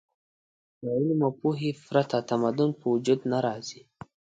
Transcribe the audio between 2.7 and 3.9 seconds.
په وجود نه راځي.